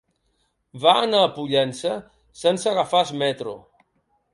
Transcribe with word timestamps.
Va 0.85 0.93
anar 1.01 1.21
a 1.25 1.29
Pollença 1.37 1.95
sense 2.47 2.77
agafar 2.77 3.07
el 3.11 3.17
metro. 3.27 3.61